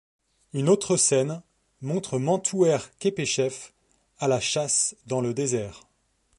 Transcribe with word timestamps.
Une 0.53 0.67
autre 0.67 0.97
scène 0.97 1.43
montre 1.83 2.17
Mentouherkhépeshef 2.17 3.71
à 4.17 4.27
la 4.27 4.39
chasse 4.39 4.95
dans 5.05 5.21
le 5.21 5.31
désert. 5.35 5.81